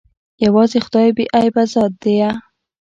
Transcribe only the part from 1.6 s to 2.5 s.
ذات ديه.